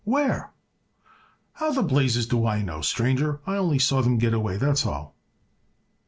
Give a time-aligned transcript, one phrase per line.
[0.03, 0.49] "Where?"
[1.53, 3.39] "How the blazes do I know, stranger?
[3.45, 5.13] I only saw them get away, that's all."